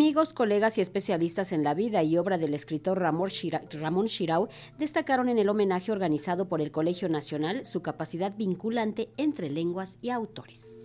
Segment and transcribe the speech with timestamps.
[0.00, 4.48] Amigos, colegas y especialistas en la vida y obra del escritor Ramón Shirau
[4.78, 10.08] destacaron en el homenaje organizado por el Colegio Nacional su capacidad vinculante entre lenguas y
[10.08, 10.78] autores.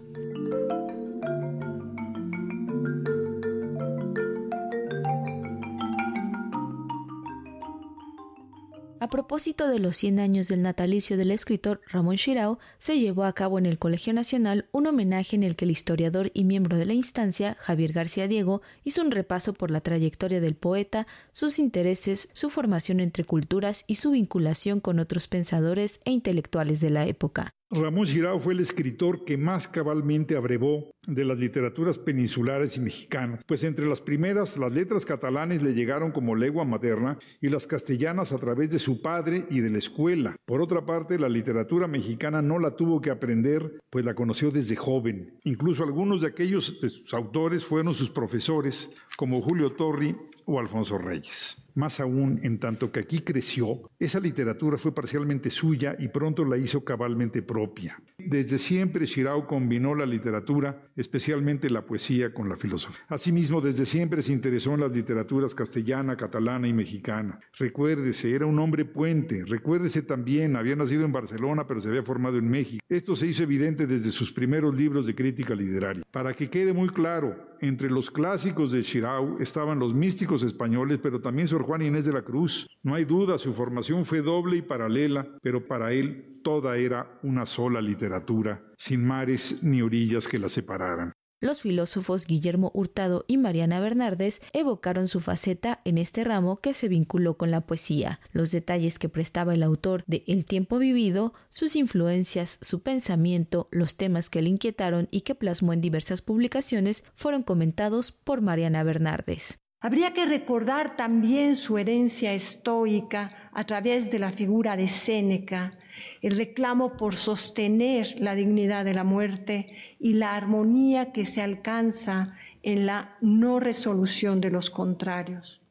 [9.05, 13.33] A propósito de los 100 años del natalicio del escritor Ramón Shirao, se llevó a
[13.33, 16.87] cabo en el Colegio Nacional un homenaje en el que el historiador y miembro de
[16.87, 22.29] la instancia, Javier García Diego, hizo un repaso por la trayectoria del poeta, sus intereses,
[22.33, 27.51] su formación entre culturas y su vinculación con otros pensadores e intelectuales de la época.
[27.71, 33.43] Ramón Girao fue el escritor que más cabalmente abrevó de las literaturas peninsulares y mexicanas,
[33.47, 38.31] pues entre las primeras las letras catalanes le llegaron como lengua materna y las castellanas
[38.31, 40.35] a través de su padre y de la escuela.
[40.45, 44.75] Por otra parte, la literatura mexicana no la tuvo que aprender, pues la conoció desde
[44.75, 45.39] joven.
[45.43, 50.99] Incluso algunos de aquellos de sus autores fueron sus profesores, como Julio Torri o Alfonso
[50.99, 51.64] Reyes.
[51.75, 56.57] Más aún, en tanto que aquí creció, esa literatura fue parcialmente suya y pronto la
[56.57, 58.01] hizo cabalmente propia.
[58.17, 63.01] Desde siempre Shirao combinó la literatura, especialmente la poesía, con la filosofía.
[63.09, 67.39] Asimismo, desde siempre se interesó en las literaturas castellana, catalana y mexicana.
[67.59, 69.43] Recuérdese, era un hombre puente.
[69.45, 72.83] Recuérdese también, había nacido en Barcelona, pero se había formado en México.
[72.87, 76.03] Esto se hizo evidente desde sus primeros libros de crítica literaria.
[76.09, 81.21] Para que quede muy claro, entre los clásicos de Shirao estaban los místicos españoles, pero
[81.21, 82.67] también Sor Juan Inés de la Cruz.
[82.83, 87.45] No hay duda, su formación fue doble y paralela, pero para él toda era una
[87.45, 91.13] sola literatura, sin mares ni orillas que la separaran.
[91.41, 96.87] Los filósofos Guillermo Hurtado y Mariana Bernardes evocaron su faceta en este ramo que se
[96.87, 101.75] vinculó con la poesía, los detalles que prestaba el autor de El tiempo vivido, sus
[101.75, 107.43] influencias, su pensamiento, los temas que le inquietaron y que plasmó en diversas publicaciones fueron
[107.43, 109.59] comentados por Mariana Bernardes.
[109.81, 115.77] Habría que recordar también su herencia estoica a través de la figura de Séneca,
[116.21, 119.67] el reclamo por sostener la dignidad de la muerte
[119.99, 125.61] y la armonía que se alcanza en la no resolución de los contrarios.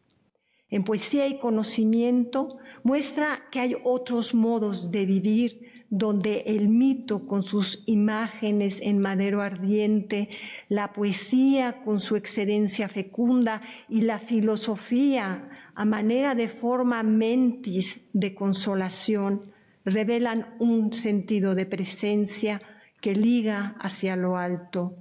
[0.68, 7.44] En poesía y conocimiento muestra que hay otros modos de vivir donde el mito con
[7.44, 10.28] sus imágenes en madero ardiente,
[10.68, 18.34] la poesía con su excelencia fecunda y la filosofía a manera de forma mentis de
[18.34, 19.53] consolación
[19.84, 22.60] revelan un sentido de presencia
[23.00, 24.96] que liga hacia lo alto.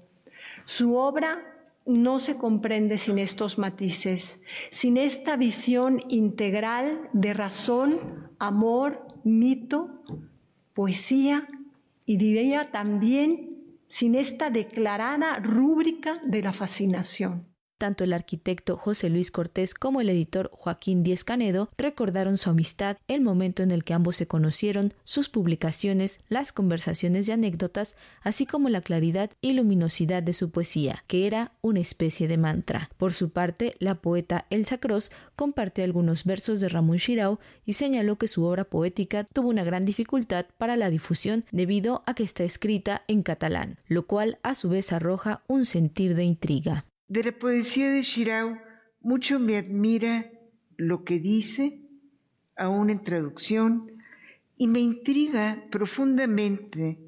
[0.65, 1.39] Su obra
[1.85, 4.39] no se comprende sin estos matices,
[4.71, 10.03] sin esta visión integral de razón, amor, mito,
[10.73, 11.47] poesía
[12.05, 13.53] y diría también
[13.87, 17.52] sin esta declarada rúbrica de la fascinación.
[17.83, 22.95] Tanto el arquitecto José Luis Cortés como el editor Joaquín Díez Canedo recordaron su amistad,
[23.09, 28.45] el momento en el que ambos se conocieron, sus publicaciones, las conversaciones y anécdotas, así
[28.45, 32.89] como la claridad y luminosidad de su poesía, que era una especie de mantra.
[32.95, 38.17] Por su parte, la poeta Elsa Cross compartió algunos versos de Ramón Shirao y señaló
[38.17, 42.45] que su obra poética tuvo una gran dificultad para la difusión debido a que está
[42.45, 46.85] escrita en catalán, lo cual a su vez arroja un sentir de intriga.
[47.07, 48.57] De la poesía de Shirao
[49.01, 50.31] mucho me admira
[50.77, 51.81] lo que dice,
[52.55, 53.91] aún en traducción,
[54.57, 56.99] y me intriga profundamente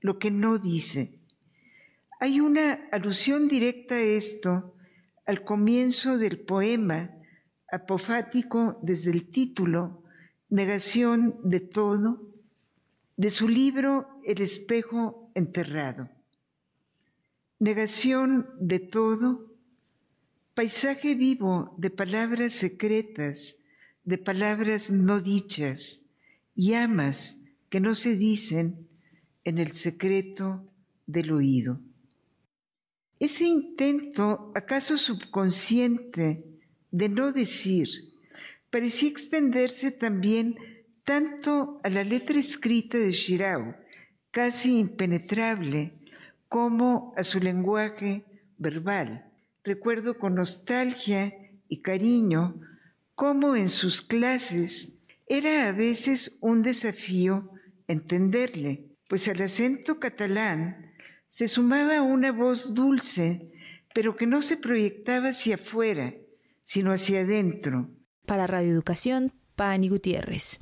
[0.00, 1.20] lo que no dice.
[2.20, 4.74] Hay una alusión directa a esto
[5.26, 7.10] al comienzo del poema,
[7.70, 10.02] apofático desde el título,
[10.50, 12.20] Negación de todo,
[13.16, 16.08] de su libro El espejo enterrado.
[17.60, 19.54] Negación de todo,
[20.54, 23.64] paisaje vivo de palabras secretas,
[24.04, 26.06] de palabras no dichas,
[26.56, 27.38] llamas
[27.70, 28.88] que no se dicen
[29.44, 30.66] en el secreto
[31.06, 31.80] del oído.
[33.20, 36.44] Ese intento, acaso subconsciente,
[36.90, 37.88] de no decir,
[38.70, 40.56] parecía extenderse también
[41.04, 43.76] tanto a la letra escrita de Shirao,
[44.30, 46.00] casi impenetrable,
[46.54, 48.24] como a su lenguaje
[48.58, 49.28] verbal.
[49.64, 51.34] Recuerdo con nostalgia
[51.66, 52.60] y cariño
[53.16, 57.50] cómo en sus clases era a veces un desafío
[57.88, 60.92] entenderle, pues al acento catalán
[61.26, 63.50] se sumaba una voz dulce,
[63.92, 66.14] pero que no se proyectaba hacia afuera,
[66.62, 67.90] sino hacia adentro.
[68.26, 70.60] Para Radio Educación, Pani Gutiérrez.